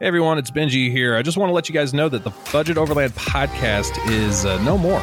[0.00, 1.14] Hey everyone, it's Benji here.
[1.16, 4.60] I just want to let you guys know that the Budget Overland podcast is uh,
[4.64, 5.00] no more.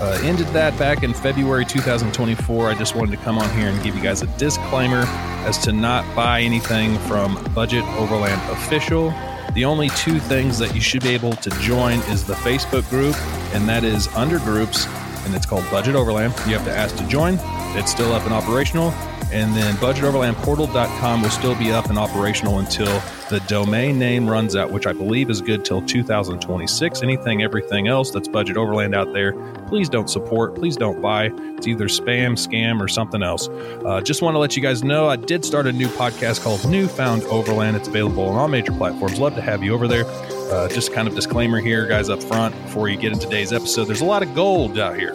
[0.00, 2.70] Uh, ended that back in February 2024.
[2.70, 5.04] I just wanted to come on here and give you guys a disclaimer
[5.44, 9.10] as to not buy anything from Budget Overland Official.
[9.52, 13.16] The only two things that you should be able to join is the Facebook group,
[13.54, 14.86] and that is under groups,
[15.24, 16.34] and it's called Budget Overland.
[16.46, 17.38] You have to ask to join.
[17.76, 18.92] It's still up and operational.
[19.32, 24.72] And then budgetoverlandportal.com will still be up and operational until the domain name runs out,
[24.72, 27.02] which I believe is good till 2026.
[27.02, 29.34] Anything, everything else that's Budget Overland out there,
[29.68, 30.56] please don't support.
[30.56, 31.30] Please don't buy.
[31.56, 33.48] It's either spam, scam, or something else.
[33.48, 36.68] Uh, just want to let you guys know I did start a new podcast called
[36.68, 37.76] Newfound Overland.
[37.76, 39.20] It's available on all major platforms.
[39.20, 40.04] Love to have you over there.
[40.50, 43.84] Uh, just kind of disclaimer here, guys, up front before you get into today's episode.
[43.84, 45.14] There's a lot of gold out here.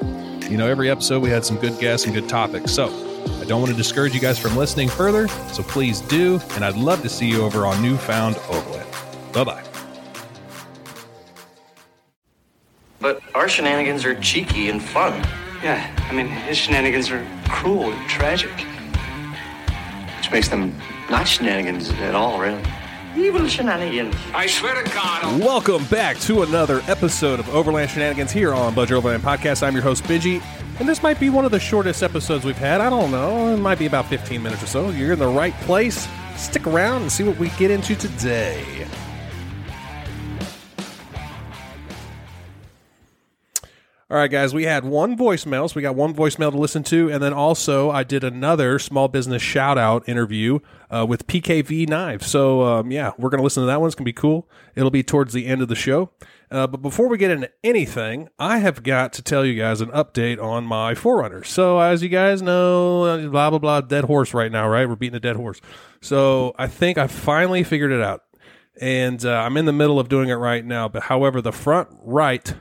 [0.50, 2.72] You know, every episode we had some good guests and good topics.
[2.72, 2.88] So,
[3.42, 6.78] I don't want to discourage you guys from listening further, so please do, and I'd
[6.78, 8.90] love to see you over on Newfound Overland.
[9.34, 9.64] Bye bye.
[13.00, 15.14] But our shenanigans are cheeky and fun.
[15.62, 18.52] Yeah, I mean, his shenanigans are cruel and tragic.
[20.18, 20.74] Which makes them
[21.10, 22.64] not shenanigans at all, really.
[23.18, 24.14] Evil shenanigans.
[24.34, 25.40] I swear to God.
[25.40, 29.64] Welcome back to another episode of Overland Shenanigans here on Budget Overland Podcast.
[29.64, 30.44] I'm your host, Benji,
[30.80, 32.82] and this might be one of the shortest episodes we've had.
[32.82, 33.54] I don't know.
[33.54, 34.90] It might be about 15 minutes or so.
[34.90, 36.10] You're in the right place.
[36.36, 38.86] Stick around and see what we get into today.
[44.16, 47.12] All right, guys, we had one voicemail, so we got one voicemail to listen to,
[47.12, 52.26] and then also I did another small business shout out interview uh, with PKV Knives.
[52.26, 53.88] So, um, yeah, we're going to listen to that one.
[53.88, 54.48] It's going to be cool.
[54.74, 56.12] It'll be towards the end of the show.
[56.50, 59.90] Uh, but before we get into anything, I have got to tell you guys an
[59.90, 61.46] update on my 4Runner.
[61.46, 64.88] So, as you guys know, uh, blah, blah, blah, dead horse right now, right?
[64.88, 65.60] We're beating a dead horse.
[66.00, 68.24] So, I think I finally figured it out.
[68.80, 70.88] And uh, I'm in the middle of doing it right now.
[70.88, 72.54] But, however, the front right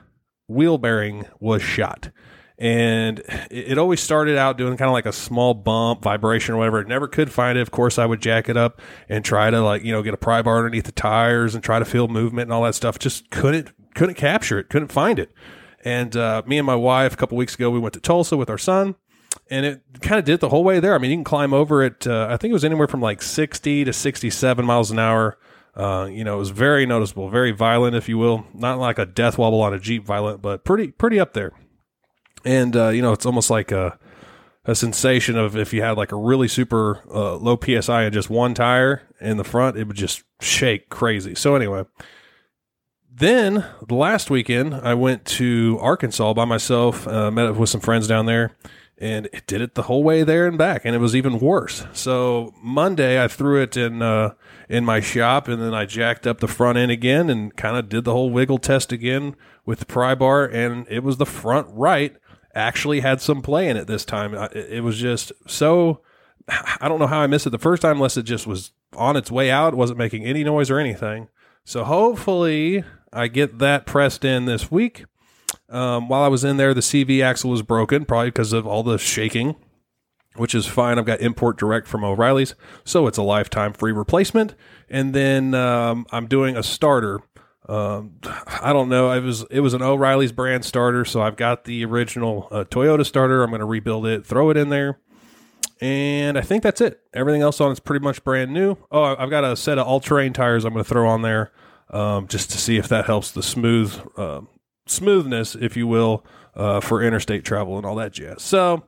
[0.55, 2.11] wheel bearing was shot.
[2.57, 6.81] And it, always started out doing kind of like a small bump, vibration, or whatever.
[6.81, 7.63] It never could find it.
[7.63, 10.17] Of course, I would jack it up and try to like you know get a
[10.17, 12.99] pry bar underneath the tires and try to feel movement and all that stuff.
[13.01, 15.33] Just couldn't couldn't capture it, couldn't find it.
[15.85, 18.49] And uh, me and my wife a couple weeks ago, we went to Tulsa with
[18.49, 18.95] our son,
[19.51, 20.95] and it kind of did the whole way there.
[20.95, 22.07] I mean, you can climb over it.
[22.07, 25.37] Uh, I think it was anywhere from like sixty to sixty-seven miles an hour.
[25.77, 28.47] Uh, you know, it was very noticeable, very violent, if you will.
[28.55, 31.53] Not like a death wobble on a Jeep violent, but pretty, pretty up there.
[32.45, 33.99] And, uh, you know, it's almost like a,
[34.65, 38.31] a sensation of if you had like a really super uh, low PSI and just
[38.31, 41.35] one tire in the front, it would just shake crazy.
[41.35, 41.85] So, anyway,
[43.11, 47.81] then the last weekend, I went to Arkansas by myself, uh, met up with some
[47.81, 48.57] friends down there,
[48.99, 51.87] and it did it the whole way there and back, and it was even worse.
[51.93, 54.35] So Monday, I threw it in uh,
[54.69, 57.89] in my shop, and then I jacked up the front end again and kind of
[57.89, 61.69] did the whole wiggle test again with the pry bar, and it was the front
[61.71, 62.17] right
[62.55, 64.35] actually had some play in it this time.
[64.55, 66.01] It was just so.
[66.49, 69.17] I don't know how I missed it the first time, unless it just was on
[69.17, 69.75] its way out.
[69.75, 71.29] Wasn't making any noise or anything.
[71.65, 75.05] So hopefully, I get that pressed in this week.
[75.75, 78.85] Um, while I was in there, the CV axle was broken, probably because of all
[78.85, 79.57] the shaking,
[80.37, 81.01] which is fine.
[81.01, 82.55] I've got import direct from O'Reilly's,
[82.85, 84.55] so it's a lifetime free replacement.
[84.89, 87.21] And then um, I'm doing a starter.
[87.69, 89.11] Um, I don't know.
[89.11, 93.05] It was it was an O'Reilly's brand starter, so I've got the original uh, Toyota
[93.05, 93.43] starter.
[93.43, 95.01] I'm going to rebuild it, throw it in there,
[95.81, 97.01] and I think that's it.
[97.15, 98.77] Everything else on it's pretty much brand new.
[98.93, 100.65] Oh, I've got a set of all terrain tires.
[100.65, 101.51] I'm going to throw on there
[101.91, 104.43] um, just to see if that helps the smooth uh,
[104.87, 106.25] smoothness, if you will,
[106.55, 108.43] uh, for interstate travel and all that jazz.
[108.43, 108.85] So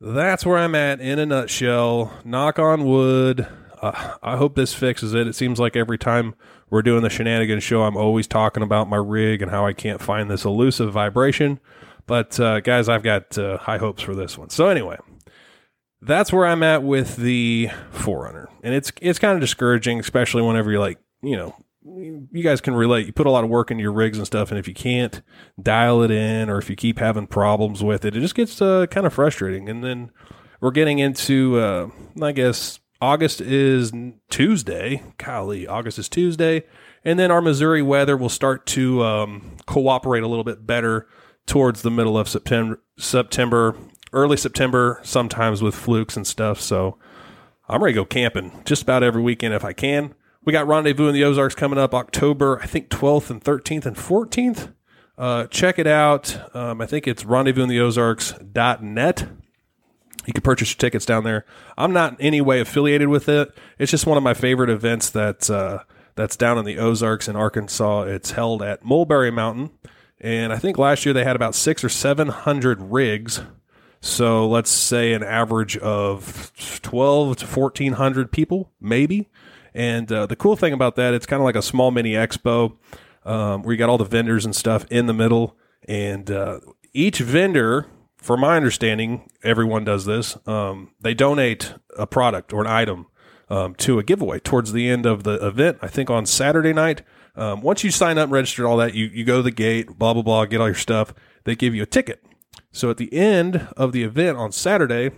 [0.00, 2.12] that's where I'm at in a nutshell.
[2.24, 3.46] Knock on wood.
[3.80, 5.26] Uh, I hope this fixes it.
[5.26, 6.34] It seems like every time
[6.68, 10.00] we're doing the shenanigans show, I'm always talking about my rig and how I can't
[10.00, 11.60] find this elusive vibration.
[12.06, 14.50] But uh, guys, I've got uh, high hopes for this one.
[14.50, 14.98] So anyway,
[16.02, 20.70] that's where I'm at with the 4Runner, and it's it's kind of discouraging, especially whenever
[20.70, 23.06] you're like, you know, you guys can relate.
[23.06, 25.22] You put a lot of work into your rigs and stuff, and if you can't
[25.60, 28.86] dial it in, or if you keep having problems with it, it just gets uh,
[28.86, 29.68] kind of frustrating.
[29.68, 30.10] And then
[30.60, 31.88] we're getting into, uh,
[32.20, 33.92] I guess, August is
[34.28, 35.02] Tuesday.
[35.16, 36.64] Golly, August is Tuesday,
[37.02, 41.08] and then our Missouri weather will start to um, cooperate a little bit better
[41.46, 42.82] towards the middle of September.
[42.98, 43.74] September,
[44.12, 46.60] early September, sometimes with flukes and stuff.
[46.60, 46.98] So
[47.68, 50.14] I'm ready to go camping just about every weekend if I can.
[50.44, 53.96] We got Rendezvous in the Ozarks coming up October, I think 12th and 13th and
[53.96, 54.72] 14th.
[55.18, 56.56] Uh, check it out.
[56.56, 59.28] Um, I think it's rendezvousintheozarks.net.
[60.26, 61.44] You can purchase your tickets down there.
[61.76, 63.50] I'm not in any way affiliated with it.
[63.78, 65.80] It's just one of my favorite events that uh,
[66.14, 68.02] That's down in the Ozarks in Arkansas.
[68.02, 69.70] It's held at Mulberry Mountain.
[70.20, 73.40] And I think last year they had about six or 700 rigs.
[74.02, 76.52] So let's say an average of
[76.82, 79.28] 12 to 1,400 people, maybe.
[79.74, 82.76] And uh, the cool thing about that, it's kind of like a small mini expo
[83.24, 85.56] um, where you got all the vendors and stuff in the middle.
[85.88, 86.60] And uh,
[86.92, 87.86] each vendor,
[88.16, 90.36] from my understanding, everyone does this.
[90.46, 93.06] Um, they donate a product or an item
[93.48, 95.78] um, to a giveaway towards the end of the event.
[95.82, 97.02] I think on Saturday night.
[97.36, 100.12] Um, once you sign up register all that, you, you go to the gate, blah,
[100.12, 101.14] blah, blah, get all your stuff.
[101.44, 102.22] They give you a ticket.
[102.72, 105.12] So at the end of the event on Saturday,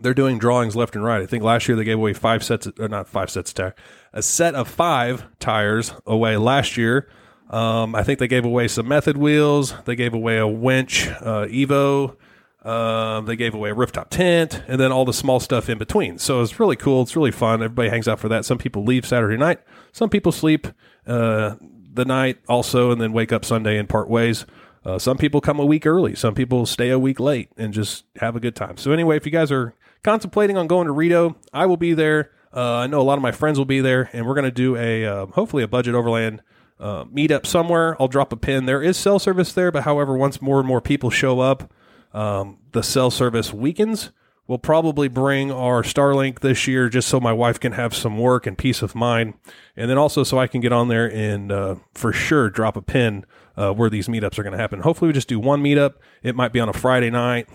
[0.00, 1.22] they're doing drawings left and right.
[1.22, 3.74] I think last year they gave away five sets, or not five sets of tire,
[4.12, 7.08] a set of five tires away last year.
[7.50, 9.74] Um, I think they gave away some method wheels.
[9.84, 12.16] They gave away a winch, uh, Evo.
[12.62, 16.18] Um, they gave away a rooftop tent and then all the small stuff in between.
[16.18, 17.02] So it's really cool.
[17.02, 17.62] It's really fun.
[17.62, 18.44] Everybody hangs out for that.
[18.44, 19.60] Some people leave Saturday night.
[19.92, 20.66] Some people sleep
[21.06, 21.54] uh,
[21.94, 24.44] the night also and then wake up Sunday and part ways.
[24.84, 26.14] Uh, some people come a week early.
[26.14, 28.76] Some people stay a week late and just have a good time.
[28.76, 32.30] So anyway, if you guys are contemplating on going to Rito, I will be there.
[32.54, 34.50] Uh, I know a lot of my friends will be there, and we're going to
[34.50, 36.42] do a uh, hopefully a budget overland
[36.80, 38.00] uh, meetup somewhere.
[38.00, 38.66] I'll drop a pin.
[38.66, 41.72] There is cell service there, but however, once more and more people show up,
[42.12, 44.10] um, the cell service weakens.
[44.46, 48.46] We'll probably bring our Starlink this year just so my wife can have some work
[48.46, 49.34] and peace of mind.
[49.76, 52.80] And then also so I can get on there and uh, for sure drop a
[52.80, 53.26] pin
[53.58, 54.80] uh, where these meetups are going to happen.
[54.80, 55.96] Hopefully, we just do one meetup.
[56.22, 57.46] It might be on a Friday night.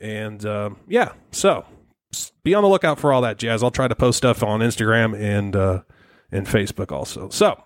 [0.00, 1.64] And uh, yeah, so
[2.42, 3.62] be on the lookout for all that jazz.
[3.62, 5.82] I'll try to post stuff on Instagram and uh,
[6.32, 7.28] and Facebook also.
[7.30, 7.62] So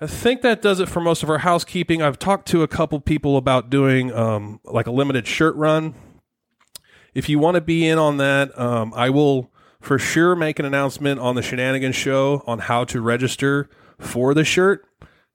[0.00, 2.02] I think that does it for most of our housekeeping.
[2.02, 5.94] I've talked to a couple people about doing um, like a limited shirt run.
[7.14, 10.64] If you want to be in on that, um, I will for sure make an
[10.64, 14.84] announcement on the Shenanigans Show on how to register for the shirt.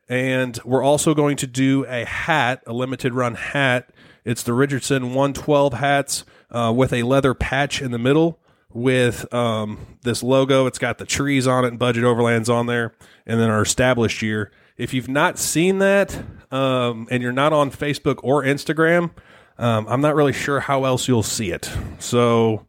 [0.10, 3.92] And we're also going to do a hat, a limited run hat.
[4.26, 8.40] It's the Richardson 112 hats uh, with a leather patch in the middle
[8.72, 10.66] with um, this logo.
[10.66, 12.94] It's got the trees on it and budget overlands on there,
[13.26, 14.52] and then our established year.
[14.78, 16.16] If you've not seen that
[16.52, 19.12] um, and you're not on Facebook or Instagram,
[19.58, 21.70] um, I'm not really sure how else you'll see it.
[22.00, 22.66] So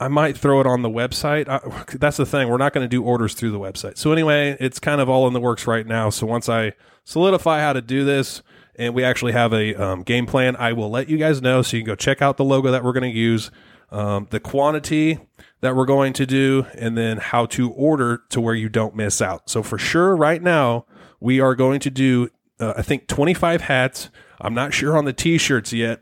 [0.00, 1.48] I might throw it on the website.
[1.48, 1.60] I,
[1.96, 2.48] that's the thing.
[2.48, 3.98] We're not going to do orders through the website.
[3.98, 6.10] So anyway, it's kind of all in the works right now.
[6.10, 6.72] So once I
[7.04, 8.42] solidify how to do this,
[8.78, 10.56] and we actually have a um, game plan.
[10.56, 12.84] I will let you guys know so you can go check out the logo that
[12.84, 13.50] we're going to use,
[13.90, 15.18] um, the quantity
[15.60, 19.20] that we're going to do, and then how to order to where you don't miss
[19.20, 19.50] out.
[19.50, 20.86] So for sure, right now
[21.18, 22.30] we are going to do,
[22.60, 24.10] uh, I think, 25 hats.
[24.40, 26.00] I'm not sure on the t-shirts yet.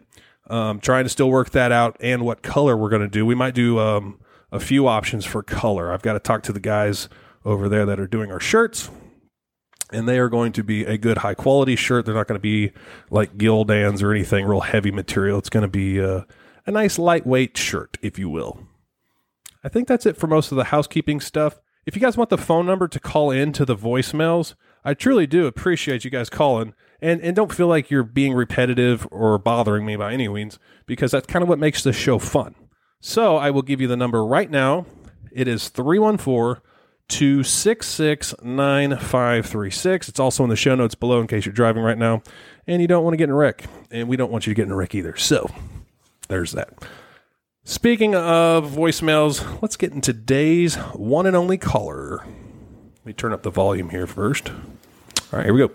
[0.48, 3.26] Um, trying to still work that out and what color we're going to do.
[3.26, 4.20] We might do um,
[4.52, 5.92] a few options for color.
[5.92, 7.08] I've got to talk to the guys
[7.44, 8.88] over there that are doing our shirts
[9.92, 12.04] and they are going to be a good high quality shirt.
[12.04, 12.72] They're not going to be
[13.10, 15.38] like Gildans or anything real heavy material.
[15.38, 16.24] It's going to be a, uh,
[16.66, 18.66] a nice lightweight shirt, if you will.
[19.62, 21.60] I think that's it for most of the housekeeping stuff.
[21.86, 24.54] If you guys want the phone number to call in to the voicemails,
[24.84, 26.74] I truly do appreciate you guys calling.
[27.00, 31.12] And, and don't feel like you're being repetitive or bothering me by any means, because
[31.12, 32.54] that's kind of what makes this show fun.
[33.00, 34.86] So I will give you the number right now.
[35.30, 36.62] It is 314
[37.08, 40.08] 266 9536.
[40.08, 42.22] It's also in the show notes below in case you're driving right now
[42.66, 43.64] and you don't want to get in a wreck.
[43.90, 45.16] And we don't want you to get in a wreck either.
[45.16, 45.50] So
[46.28, 46.70] there's that.
[47.64, 52.18] Speaking of voicemails, let's get into today's one and only caller.
[52.18, 54.50] Let me turn up the volume here first.
[54.50, 54.58] All
[55.32, 55.72] right, here we go.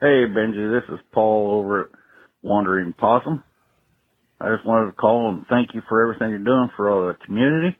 [0.00, 1.90] Hey, Benji, this is Paul over at
[2.42, 3.42] Wandering Possum.
[4.40, 7.14] I just wanted to call and thank you for everything you're doing for all the
[7.24, 7.76] community.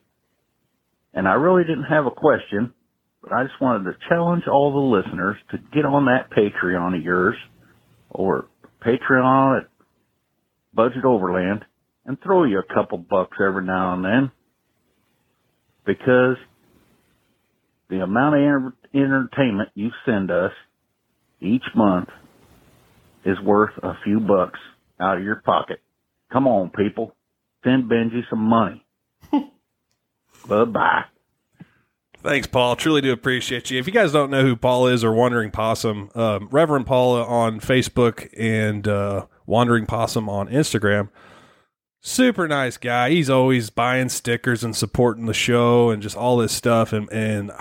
[1.15, 2.75] And I really didn't have a question,
[3.23, 7.03] but I just wanted to challenge all the listeners to get on that Patreon of
[7.03, 7.37] yours
[8.11, 8.47] or
[8.85, 9.69] Patreon at
[10.75, 11.65] Budget Overland
[12.05, 14.31] and throw you a couple bucks every now and then
[15.87, 16.37] because
[17.89, 20.53] the amount of entertainment you send us
[21.41, 22.09] each month
[23.25, 24.59] is worth a few bucks
[25.01, 25.81] out of your pocket.
[26.33, 27.15] Come on, people.
[27.63, 28.85] Send Benji some money.
[30.47, 31.05] Bye bye.
[32.23, 32.75] Thanks, Paul.
[32.75, 33.79] Truly do appreciate you.
[33.79, 37.61] If you guys don't know who Paul is or Wandering Possum, um, Reverend Paul on
[37.61, 41.11] Facebook and uh, Wandering Possum on Instagram.
[42.01, 43.11] Super nice guy.
[43.11, 46.95] He's always buying stickers and supporting the show and just all this stuff.
[46.95, 47.53] And, and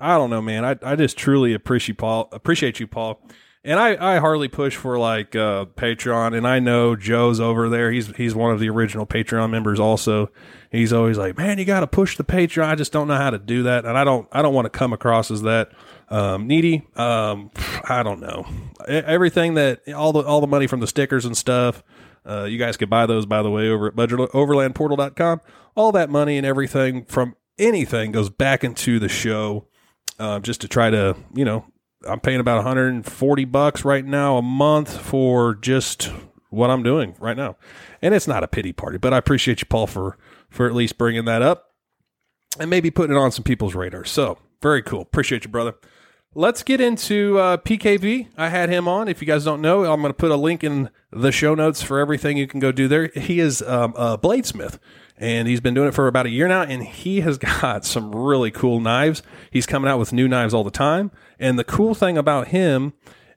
[0.00, 0.64] I don't know, man.
[0.64, 2.28] I, I just truly appreciate Paul.
[2.32, 3.20] Appreciate you, Paul.
[3.62, 7.92] And I, I hardly push for like uh, Patreon, and I know Joe's over there.
[7.92, 9.78] He's he's one of the original Patreon members.
[9.78, 10.30] Also,
[10.70, 13.28] he's always like, "Man, you got to push the Patreon." I just don't know how
[13.28, 15.72] to do that, and I don't I don't want to come across as that
[16.08, 16.86] um, needy.
[16.96, 17.50] Um,
[17.86, 18.46] I don't know
[18.88, 21.82] everything that all the all the money from the stickers and stuff.
[22.24, 25.40] Uh, you guys can buy those, by the way, over at overlandportal.com.
[25.74, 29.66] All that money and everything from anything goes back into the show
[30.18, 31.64] uh, just to try to, you know,
[32.08, 36.10] I'm paying about 140 bucks right now a month for just
[36.48, 37.56] what I'm doing right now.
[38.00, 40.16] And it's not a pity party, but I appreciate you, Paul, for,
[40.48, 41.74] for at least bringing that up
[42.58, 44.04] and maybe putting it on some people's radar.
[44.04, 45.02] So very cool.
[45.02, 45.74] Appreciate you, brother.
[46.34, 48.28] Let's get into uh, PKV.
[48.36, 49.08] I had him on.
[49.08, 51.82] If you guys don't know, I'm going to put a link in the show notes
[51.82, 53.10] for everything you can go do there.
[53.14, 54.78] He is um, a bladesmith
[55.20, 58.12] and he's been doing it for about a year now and he has got some
[58.12, 59.22] really cool knives.
[59.52, 61.12] He's coming out with new knives all the time.
[61.38, 62.94] And the cool thing about him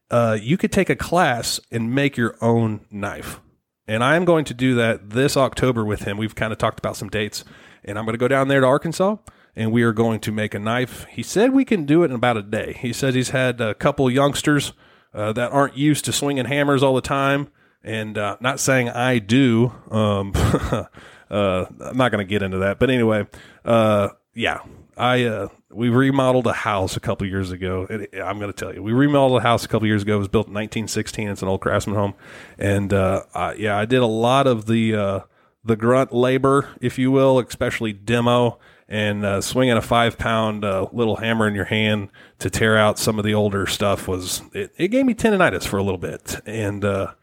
[0.10, 3.40] uh, you could take a class and make your own knife.
[3.88, 6.18] And i am going to do that this october with him.
[6.18, 7.44] We've kind of talked about some dates.
[7.84, 9.18] And i'm going to go down there to arkansas
[9.56, 11.06] and we are going to make a knife.
[11.10, 12.78] He said we can do it in about a day.
[12.80, 14.74] He says he's had a couple youngsters
[15.14, 17.50] uh, that aren't used to swinging hammers all the time.
[17.84, 20.34] And uh, not saying i do um,
[21.34, 23.26] Uh, I'm not going to get into that, but anyway,
[23.66, 24.60] uh, yeah,
[24.96, 27.88] I uh, we remodeled a house a couple years ago.
[27.90, 30.16] I'm going to tell you, we remodeled a house a couple years ago.
[30.16, 31.30] It was built in 1916.
[31.30, 32.14] It's an old craftsman home,
[32.58, 35.20] and uh, I, yeah, I did a lot of the uh,
[35.64, 40.88] the grunt labor, if you will, especially demo and uh, swinging a five pound uh,
[40.92, 42.10] little hammer in your hand
[42.40, 45.78] to tear out some of the older stuff was it, it gave me tendonitis for
[45.78, 46.40] a little bit.
[46.46, 47.14] And uh,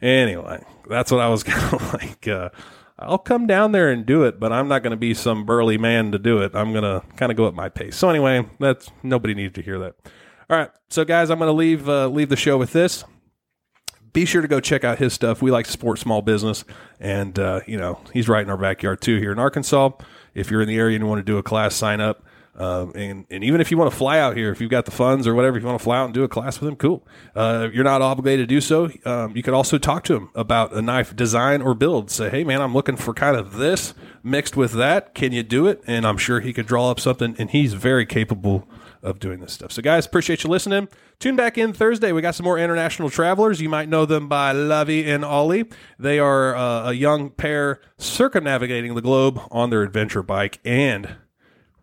[0.00, 2.52] anyway, that's what I was kind of like.
[2.98, 5.78] I'll come down there and do it, but I'm not going to be some burly
[5.78, 6.54] man to do it.
[6.54, 7.96] I'm going to kind of go at my pace.
[7.96, 9.94] So anyway, that's nobody needs to hear that.
[10.48, 13.04] All right, so guys, I'm going to leave uh, leave the show with this.
[14.12, 15.42] Be sure to go check out his stuff.
[15.42, 16.64] We like to support small business,
[17.00, 19.90] and uh, you know he's right in our backyard too here in Arkansas.
[20.34, 22.24] If you're in the area and you want to do a class, sign up.
[22.56, 24.90] Um, and, and even if you want to fly out here, if you've got the
[24.90, 26.76] funds or whatever, if you want to fly out and do a class with him,
[26.76, 27.06] cool.
[27.34, 28.90] Uh, you're not obligated to do so.
[29.04, 32.10] Um, you could also talk to him about a knife design or build.
[32.10, 35.14] Say, hey, man, I'm looking for kind of this mixed with that.
[35.14, 35.82] Can you do it?
[35.86, 38.68] And I'm sure he could draw up something, and he's very capable
[39.02, 39.70] of doing this stuff.
[39.70, 40.88] So, guys, appreciate you listening.
[41.18, 42.10] Tune back in Thursday.
[42.10, 43.60] We got some more international travelers.
[43.60, 45.66] You might know them by Lavi and Ollie.
[45.98, 51.16] They are uh, a young pair circumnavigating the globe on their adventure bike and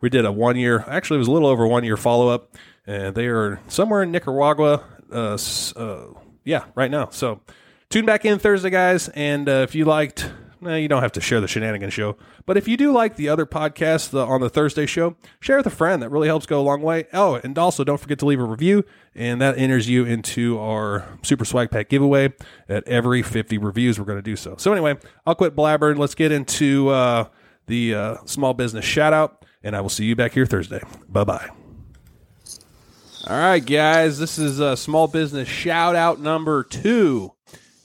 [0.02, 2.56] we did a one year, actually, it was a little over one year follow up,
[2.86, 4.84] and they are somewhere in Nicaragua.
[5.12, 5.38] Uh,
[5.76, 6.06] uh,
[6.44, 7.10] yeah, right now.
[7.12, 7.42] So
[7.90, 9.10] tune back in Thursday, guys.
[9.10, 10.30] And uh, if you liked,
[10.66, 13.30] eh, you don't have to share the shenanigans show, but if you do like the
[13.30, 16.02] other podcast the, on the Thursday show, share with a friend.
[16.02, 17.06] That really helps go a long way.
[17.14, 21.06] Oh, and also don't forget to leave a review, and that enters you into our
[21.22, 22.34] Super Swag Pack giveaway.
[22.68, 24.56] At every 50 reviews, we're going to do so.
[24.58, 26.00] So anyway, I'll quit blabbering.
[26.00, 27.26] Let's get into uh,
[27.68, 30.82] the uh, small business shout out and I will see you back here Thursday.
[31.10, 31.50] Bye bye.
[33.28, 37.34] All right, guys, this is a small business shout out number two.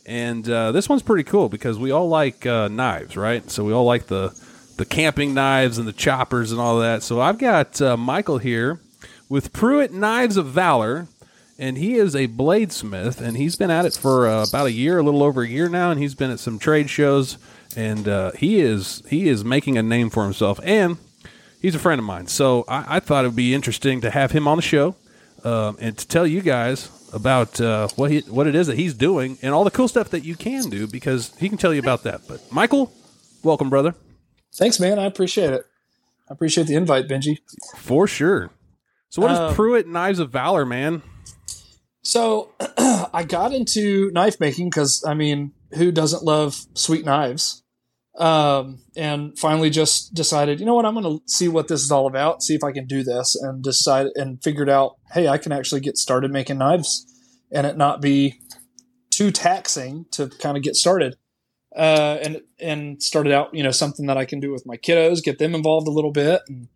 [0.06, 3.50] And uh, this one's pretty cool because we all like uh, knives, right?
[3.50, 4.34] So we all like the
[4.76, 7.02] the camping knives and the choppers and all that.
[7.02, 8.80] So I've got uh, Michael here
[9.28, 11.08] with Pruitt Knives of Valor,
[11.58, 14.98] and he is a bladesmith, and he's been at it for uh, about a year,
[14.98, 17.38] a little over a year now, and he's been at some trade shows,
[17.74, 20.60] and uh, he is he is making a name for himself.
[20.62, 20.98] And
[21.66, 22.28] he's a friend of mine.
[22.28, 24.94] So I, I thought it would be interesting to have him on the show
[25.42, 28.94] um, and to tell you guys about uh, what he, what it is that he's
[28.94, 31.80] doing and all the cool stuff that you can do because he can tell you
[31.80, 32.20] about that.
[32.28, 32.92] But Michael,
[33.42, 33.96] welcome, brother.
[34.54, 35.00] Thanks, man.
[35.00, 35.66] I appreciate it.
[36.30, 37.38] I appreciate the invite, Benji.
[37.76, 38.50] For sure.
[39.08, 41.02] So, what is um, Pruitt Knives of Valor, man?
[42.02, 47.64] So, I got into knife making because, I mean, who doesn't love sweet knives?
[48.16, 51.90] Um, and finally just decided, you know what, I'm going to see what this is
[51.90, 55.38] all about, see if I can do this, and decide and figured out, hey, I
[55.38, 57.06] can actually get started making knives,
[57.52, 58.40] and it not be
[59.10, 61.16] too taxing to kind of get started.
[61.74, 65.22] Uh, and and started out, you know, something that I can do with my kiddos,
[65.22, 66.68] get them involved a little bit, and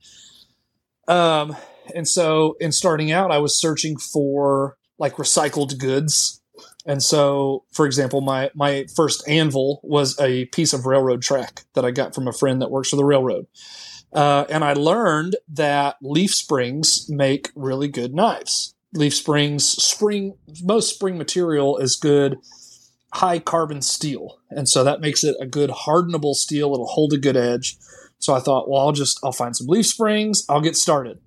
[1.08, 1.56] um,
[1.94, 6.39] and so in starting out, I was searching for like recycled goods
[6.86, 11.84] and so, for example, my my first anvil was a piece of railroad track that
[11.84, 13.46] I got from a friend that works for the railroad.
[14.12, 18.74] Uh, and I learned that leaf springs make really good knives.
[18.92, 20.34] Leaf springs, spring,
[20.64, 22.38] most spring material is good
[23.12, 24.38] high carbon steel.
[24.50, 26.72] And so that makes it a good hardenable steel.
[26.72, 27.76] It'll hold a good edge.
[28.18, 30.44] So I thought, well, I'll just, I'll find some leaf springs.
[30.48, 31.18] I'll get started.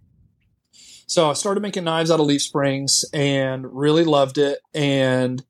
[1.06, 4.60] So I started making knives out of leaf springs and really loved it.
[4.74, 5.44] And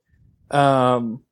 [0.51, 1.24] um,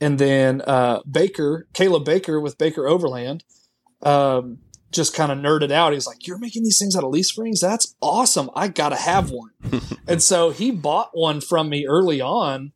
[0.00, 3.44] and then uh, Baker, Caleb Baker with Baker Overland,
[4.02, 4.58] um,
[4.90, 5.92] just kind of nerded out.
[5.92, 7.60] He's like, "You're making these things out of leaf springs?
[7.60, 8.50] That's awesome!
[8.54, 9.50] I gotta have one."
[10.08, 12.72] and so he bought one from me early on,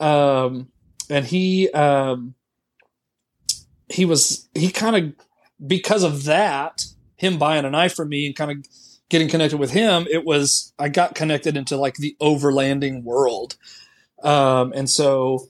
[0.00, 0.68] um,
[1.08, 2.34] and he um,
[3.88, 5.26] he was he kind of
[5.64, 6.84] because of that
[7.16, 8.66] him buying a knife from me and kind of
[9.08, 13.56] getting connected with him it was i got connected into like the overlanding world
[14.22, 15.48] um, and so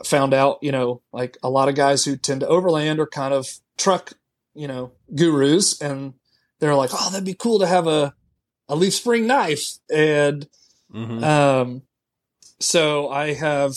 [0.00, 3.06] I found out you know like a lot of guys who tend to overland are
[3.06, 3.46] kind of
[3.78, 4.12] truck
[4.54, 6.14] you know gurus and
[6.58, 8.14] they're like oh that'd be cool to have a
[8.68, 10.48] a leaf spring knife and
[10.94, 11.22] Mhm.
[11.22, 11.82] um,
[12.60, 13.76] so I have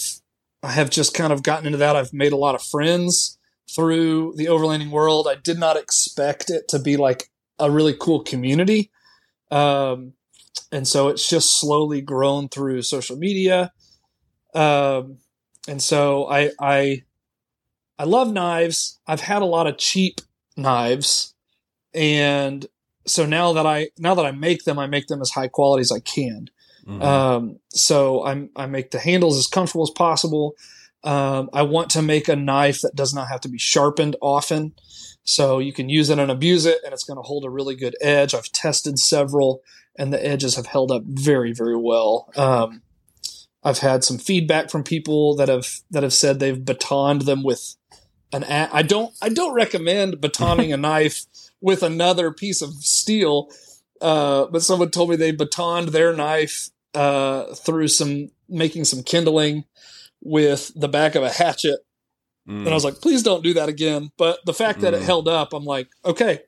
[0.63, 1.95] I have just kind of gotten into that.
[1.95, 3.37] I've made a lot of friends
[3.73, 5.27] through the overlanding world.
[5.27, 8.91] I did not expect it to be like a really cool community.
[9.51, 10.13] Um,
[10.71, 13.71] and so it's just slowly grown through social media.
[14.53, 15.17] Um,
[15.67, 17.03] and so I, I,
[17.97, 18.99] I love knives.
[19.07, 20.21] I've had a lot of cheap
[20.55, 21.33] knives.
[21.93, 22.65] And
[23.05, 25.81] so now that I, now that I make them, I make them as high quality
[25.81, 26.49] as I can.
[26.87, 27.03] Mhm.
[27.03, 30.55] Um, so I'm, I make the handles as comfortable as possible.
[31.03, 34.73] Um, I want to make a knife that does not have to be sharpened often.
[35.23, 37.75] So you can use it and abuse it, and it's going to hold a really
[37.75, 38.33] good edge.
[38.33, 39.61] I've tested several,
[39.97, 42.29] and the edges have held up very, very well.
[42.35, 42.81] Um,
[43.63, 47.75] I've had some feedback from people that have that have said they've batoned them with
[48.33, 48.43] an.
[48.43, 49.13] A- I don't.
[49.21, 51.25] I don't recommend batoning a knife
[51.61, 53.49] with another piece of steel.
[54.01, 59.65] Uh, but someone told me they batoned their knife uh, through some making some kindling
[60.21, 61.79] with the back of a hatchet
[62.47, 62.59] Mm.
[62.61, 64.11] and I was like, please don't do that again.
[64.17, 65.05] But the fact that it Mm.
[65.05, 66.39] held up, I'm like, okay,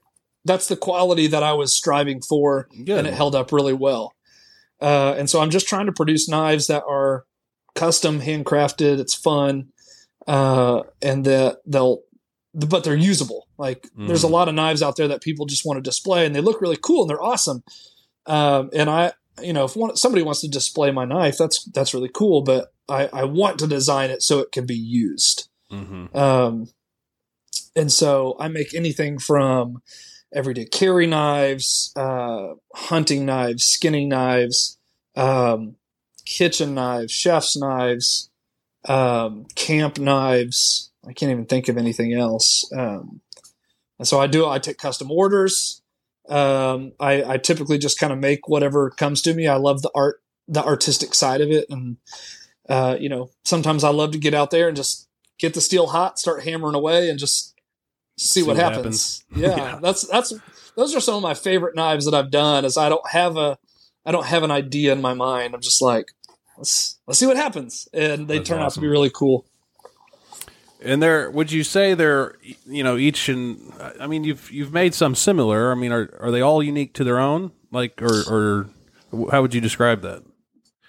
[0.45, 2.97] that's the quality that I was striving for, Good.
[2.97, 4.13] and it held up really well.
[4.81, 7.25] Uh, and so I'm just trying to produce knives that are
[7.75, 8.99] custom, handcrafted.
[8.99, 9.67] It's fun,
[10.27, 12.01] uh, and that they'll,
[12.55, 13.47] but they're usable.
[13.59, 14.31] Like there's a Mm.
[14.31, 16.77] lot of knives out there that people just want to display, and they look really
[16.81, 17.63] cool and they're awesome.
[18.25, 21.93] Um, and I, you know, if one, somebody wants to display my knife, that's that's
[21.93, 22.41] really cool.
[22.41, 25.49] But I, I want to design it so it can be used.
[25.71, 26.13] Mhm.
[26.15, 26.69] Um,
[27.75, 29.81] and so I make anything from
[30.33, 34.77] everyday carry knives, uh, hunting knives, skinning knives,
[35.15, 35.75] um,
[36.25, 38.29] kitchen knives, chef's knives,
[38.87, 40.91] um, camp knives.
[41.07, 42.69] I can't even think of anything else.
[42.77, 43.21] Um,
[43.97, 44.47] and so I do.
[44.47, 45.80] I take custom orders.
[46.29, 49.47] Um, I, I typically just kind of make whatever comes to me.
[49.47, 51.97] I love the art, the artistic side of it, and
[52.69, 55.07] uh, you know, sometimes I love to get out there and just
[55.39, 57.55] get the steel hot, start hammering away, and just
[58.17, 59.23] see, what, happens.
[59.35, 59.79] Yeah, Yeah.
[59.81, 60.33] that's that's
[60.75, 62.65] those are some of my favorite knives that I've done.
[62.65, 63.57] Is I don't have a
[64.05, 65.53] I don't have an idea in my mind.
[65.53, 66.11] I'm just like
[66.57, 69.45] let's let's see what happens, and they That's turn out to be really cool.
[70.83, 74.93] And they're would you say they're you know each and I mean you've you've made
[74.93, 75.71] some similar.
[75.71, 78.69] I mean are are they all unique to their own like or or
[79.31, 80.23] how would you describe that?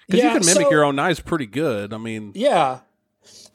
[0.07, 1.93] Because Yeah, you can mimic so- your own knives pretty good.
[1.93, 2.79] I mean, Yeah.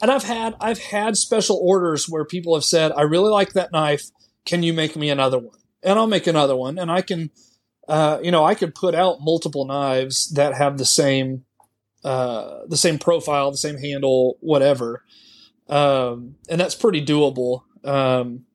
[0.01, 3.71] And I've had I've had special orders where people have said, I really like that
[3.73, 4.03] knife.
[4.45, 5.57] Can you make me another one?
[5.83, 6.77] And I'll make another one.
[6.79, 7.31] And I can
[7.87, 11.43] uh, you know, I could put out multiple knives that have the same
[12.05, 15.03] uh the same profile, the same handle, whatever.
[15.69, 17.61] Um and that's pretty doable.
[17.83, 18.45] Um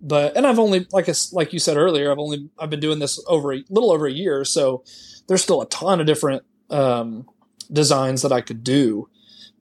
[0.00, 2.98] but and I've only like I, like you said earlier, I've only I've been doing
[2.98, 4.84] this over a little over a year, so
[5.28, 7.26] there's still a ton of different um
[7.72, 9.08] designs that I could do.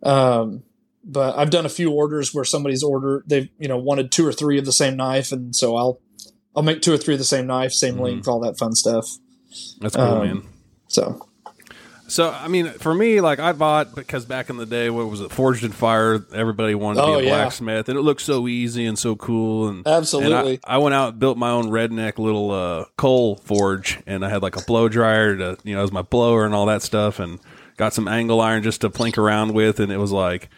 [0.04, 0.64] Um,
[1.04, 4.34] but I've done a few orders where somebody's order they've you know wanted two or
[4.34, 6.00] three of the same knife, and so I'll
[6.56, 8.02] I'll make two or three of the same knife, same Mhm.
[8.02, 9.08] length, all that fun stuff.
[9.80, 10.44] that's cool, Um, man.
[10.88, 11.28] So
[12.12, 15.22] So I mean, for me, like I bought because back in the day, what was
[15.22, 16.24] it, Forged in Fire?
[16.34, 17.36] Everybody wanted to Oh, be a yeah.
[17.38, 19.70] blacksmith, and it looked so easy and so cool.
[19.70, 20.56] And Absolutely.
[20.56, 24.26] and I, I went out and built my own redneck little uh, coal forge, and
[24.26, 26.82] I had like a blow dryer to you know as my blower and all that
[26.82, 27.40] stuff, and
[27.78, 30.50] got some angle iron just to plink around with, and it was like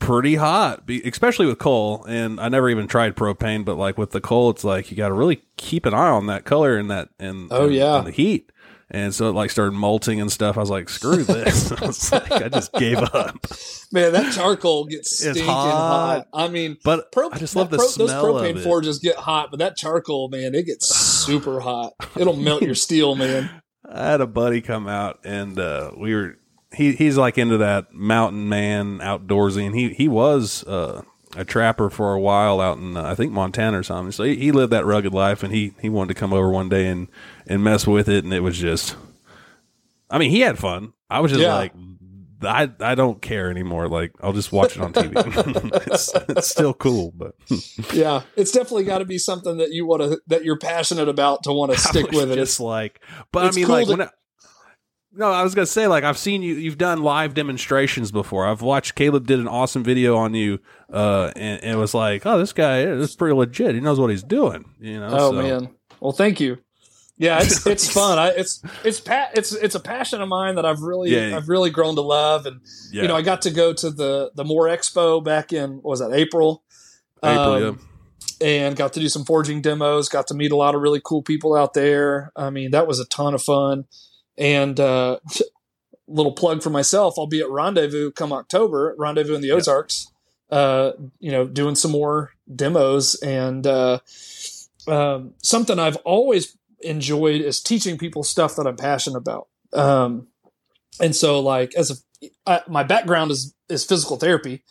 [0.00, 2.04] pretty hot, especially with coal.
[2.06, 5.08] And I never even tried propane, but like with the coal, it's like you got
[5.08, 7.96] to really keep an eye on that color and that and Oh, and- yeah.
[7.98, 8.52] and the heat.
[8.90, 10.56] And so it like started molting and stuff.
[10.56, 11.70] I was like, screw this.
[11.82, 13.46] I, was like, I just gave up.
[13.92, 15.70] man, that charcoal gets stinking hot.
[15.72, 16.28] hot.
[16.32, 18.64] I mean, But pro- I just love the pro- smell Those propane of it.
[18.64, 20.86] forges get hot, but that charcoal, man, it gets
[21.26, 21.92] super hot.
[22.16, 23.50] It'll melt your steel, man.
[23.86, 26.38] I had a buddy come out and uh, we were
[26.74, 31.02] he he's like into that mountain man outdoorsy and he he was uh,
[31.38, 34.12] a trapper for a while out in uh, I think Montana or something.
[34.12, 36.68] So he, he lived that rugged life and he he wanted to come over one
[36.68, 37.08] day and
[37.46, 38.96] and mess with it and it was just
[40.10, 40.92] I mean, he had fun.
[41.10, 41.54] I was just Yeah.
[41.54, 41.72] like,
[42.42, 43.88] I I don't care anymore.
[43.88, 45.12] Like, I'll just watch it on TV.
[45.92, 47.34] it's, it's still cool, but
[47.92, 51.42] Yeah, it's definitely got to be something that you want to that you're passionate about
[51.44, 52.38] to want to stick with it.
[52.38, 53.00] It's like,
[53.32, 54.02] but it's I mean, cool like to- when.
[54.02, 54.10] I,
[55.18, 56.54] no, I was gonna say like I've seen you.
[56.54, 58.46] You've done live demonstrations before.
[58.46, 60.60] I've watched Caleb did an awesome video on you,
[60.92, 63.74] uh, and, and it was like, oh, this guy is pretty legit.
[63.74, 64.64] He knows what he's doing.
[64.80, 65.08] You know.
[65.10, 66.58] oh so- man, well thank you.
[67.20, 68.16] Yeah, it's it's fun.
[68.18, 71.36] I, it's it's pa- it's it's a passion of mine that I've really Yeah.
[71.36, 72.60] I've really grown to love, and
[72.92, 73.02] Yeah.
[73.02, 76.12] you know I got to go to the the Moore Expo back in was that
[76.12, 76.62] April,
[77.24, 77.80] April, Um,
[78.40, 80.08] and got to do some forging demos.
[80.08, 82.30] Got to meet a lot of really cool people out there.
[82.36, 83.86] I mean, that was a ton of fun.
[84.38, 85.18] And uh,
[86.06, 88.94] little plug for myself, I'll be at Rendezvous come October.
[88.98, 90.10] Rendezvous in the Ozarks.
[90.50, 93.98] Uh, you know, doing some more demos and uh,
[94.86, 99.48] um, something I've always enjoyed is teaching people stuff that I'm passionate about.
[99.74, 100.28] Um,
[101.00, 101.94] and so, like, as a
[102.46, 104.64] I, my background is is physical therapy,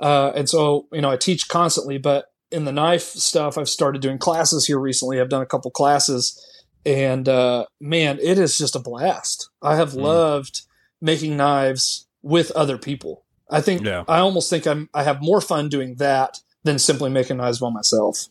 [0.00, 1.98] uh, and so you know I teach constantly.
[1.98, 5.20] But in the knife stuff, I've started doing classes here recently.
[5.20, 6.38] I've done a couple classes,
[6.86, 9.48] and uh, man, it is just a blast.
[9.60, 10.02] I have Mm.
[10.02, 10.62] loved
[11.00, 13.24] making knives with other people.
[13.50, 14.04] I think Yeah.
[14.08, 17.70] I almost think I'm I have more fun doing that than simply making knives by
[17.70, 18.26] myself.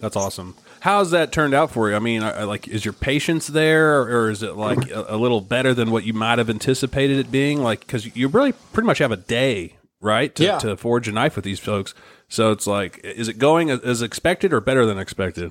[0.00, 0.54] That's awesome.
[0.80, 1.96] How's that turned out for you?
[1.96, 5.16] I mean, I- I- like, is your patience there, or is it like a, a
[5.16, 7.62] little better than what you might have anticipated it being?
[7.62, 10.58] Like, because you really pretty much have a day, right, to, Yeah.
[10.58, 11.94] to forge a knife with these folks.
[12.28, 15.50] So it's like, is it going as expected or better than expected?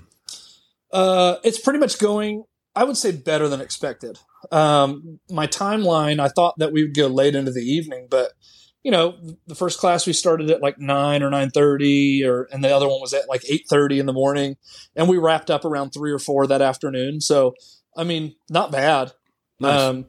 [0.91, 2.43] Uh, it's pretty much going.
[2.75, 4.19] I would say better than expected.
[4.51, 8.33] Um, my timeline, I thought that we would go late into the evening, but
[8.83, 12.63] you know, the first class we started at like nine or nine thirty, or and
[12.63, 14.55] the other one was at like eight thirty in the morning,
[14.95, 17.19] and we wrapped up around three or four that afternoon.
[17.19, 17.55] So,
[17.97, 19.11] I mean, not bad.
[19.59, 19.81] Nice.
[19.81, 20.05] Um,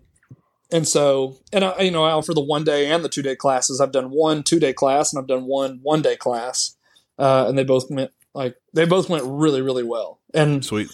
[0.71, 3.35] and so, and I, you know, I offer the one day and the two day
[3.35, 3.81] classes.
[3.81, 6.77] I've done one two day class and I've done one one day class,
[7.19, 10.21] uh, and they both went like they both went really really well.
[10.35, 10.88] And Sweet.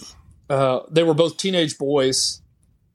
[0.48, 2.42] uh, they were both teenage boys,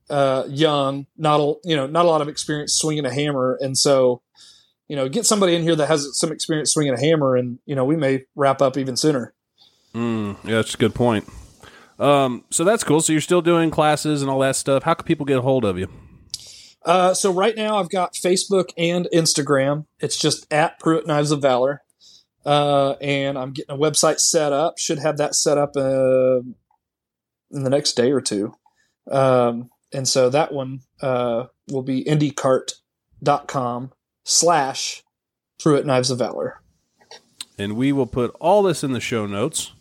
[0.10, 3.78] uh, young, not a you know not a lot of experience swinging a hammer, and
[3.78, 4.22] so
[4.88, 7.76] you know get somebody in here that has some experience swinging a hammer, and you
[7.76, 9.34] know we may wrap up even sooner.
[9.94, 11.28] Mm, yeah, that's a good point.
[12.00, 13.02] Um, so that's cool.
[13.02, 14.84] So you're still doing classes and all that stuff.
[14.84, 15.90] How can people get a hold of you?
[16.86, 19.86] Uh, so right now I've got Facebook and Instagram.
[20.00, 21.82] It's just at Pruitt Knives of Valor.
[22.46, 24.78] Uh, and I'm getting a website set up.
[24.78, 26.40] Should have that set up uh,
[27.52, 28.56] in the next day or two.
[29.12, 33.92] Um, and so that one uh, will be indiecart.com
[34.24, 35.04] slash
[35.60, 36.62] Pruitt Knives of Valor.
[37.58, 39.72] and we will put all this in the show notes.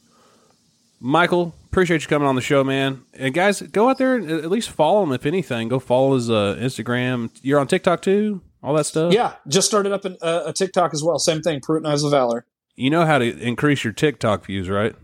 [1.00, 3.02] Michael, appreciate you coming on the show, man.
[3.14, 5.68] And guys, go out there and at least follow him if anything.
[5.68, 7.30] Go follow his uh, Instagram.
[7.42, 9.12] You're on TikTok too, all that stuff.
[9.12, 11.18] Yeah, just started up an, uh, a TikTok as well.
[11.18, 12.44] Same thing, Pruitt Knives of Valor.
[12.76, 14.94] You know how to increase your TikTok views, right?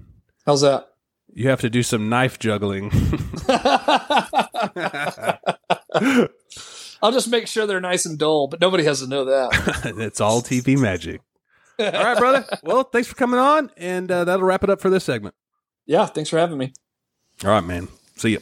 [0.47, 0.89] How's that?
[1.33, 2.93] You have to do some knife juggling.
[7.03, 9.95] I'll just make sure they're nice and dull, but nobody has to know that.
[9.99, 11.21] it's all TV magic.
[11.79, 12.45] All right, brother.
[12.63, 15.35] Well, thanks for coming on, and uh, that'll wrap it up for this segment.
[15.87, 16.73] yeah, thanks for having me.
[17.45, 17.89] All right, man.
[18.17, 18.41] See you.